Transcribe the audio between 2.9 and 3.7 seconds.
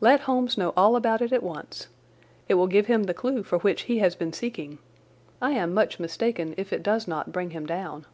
the clue for